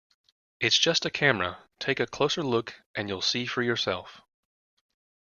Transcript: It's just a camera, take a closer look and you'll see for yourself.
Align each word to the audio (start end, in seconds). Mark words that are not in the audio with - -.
It's 0.59 0.79
just 0.79 1.05
a 1.05 1.11
camera, 1.11 1.59
take 1.79 1.99
a 1.99 2.07
closer 2.07 2.41
look 2.41 2.73
and 2.95 3.07
you'll 3.07 3.21
see 3.21 3.45
for 3.45 3.61
yourself. 3.61 4.21